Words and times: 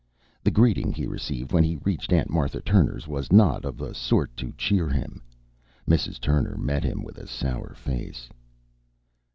The 0.43 0.49
greeting 0.49 0.91
he 0.93 1.05
received 1.05 1.51
when 1.53 1.63
he 1.63 1.75
reached 1.83 2.11
Aunt 2.11 2.27
Martha 2.31 2.59
Turner's 2.59 3.07
was 3.07 3.31
not 3.31 3.63
of 3.65 3.81
a 3.81 3.93
sort 3.93 4.35
to 4.37 4.51
cheer 4.53 4.89
him. 4.89 5.21
Mrs. 5.87 6.19
Turner 6.19 6.57
met 6.57 6.83
him 6.83 7.03
with 7.03 7.19
a 7.19 7.27
sour 7.27 7.75
face. 7.75 8.27